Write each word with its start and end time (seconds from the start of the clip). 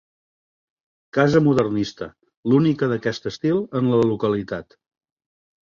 Casa 1.17 1.41
modernista, 1.49 2.09
l'única 2.53 2.91
d'aquest 2.95 3.31
estil 3.33 3.63
en 3.81 3.93
la 3.93 4.01
localitat. 4.15 4.79